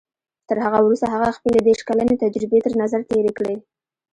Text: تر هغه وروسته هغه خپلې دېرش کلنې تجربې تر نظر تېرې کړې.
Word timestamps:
تر 0.47 0.57
هغه 0.65 0.79
وروسته 0.81 1.07
هغه 1.13 1.29
خپلې 1.37 1.59
دېرش 1.67 1.81
کلنې 1.89 2.15
تجربې 2.23 2.59
تر 2.65 2.73
نظر 2.81 3.01
تېرې 3.09 3.31
کړې. 3.37 3.55